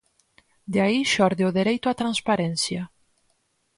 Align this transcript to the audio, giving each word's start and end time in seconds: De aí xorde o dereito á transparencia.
De 0.73 0.79
aí 0.85 0.99
xorde 1.13 1.43
o 1.49 1.55
dereito 1.59 1.85
á 1.91 1.93
transparencia. 2.01 2.81